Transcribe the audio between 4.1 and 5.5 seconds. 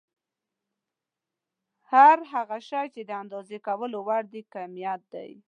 وي کميت دی.